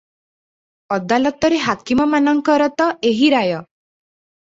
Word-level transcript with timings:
ଅଦାଲତରେ 0.95 1.61
ହାକିମମାନଙ୍କର 1.67 2.73
ତ 2.83 2.91
ଏହି 3.15 3.33
ରାୟ। 3.39 3.57